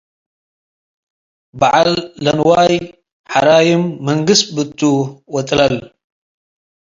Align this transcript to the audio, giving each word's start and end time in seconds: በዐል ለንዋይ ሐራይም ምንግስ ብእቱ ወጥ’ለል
በዐል 1.59 1.93
ለንዋይ 2.23 2.73
ሐራይም 3.33 3.83
ምንግስ 4.05 4.41
ብእቱ 4.55 4.81
ወጥ’ለል 5.33 5.77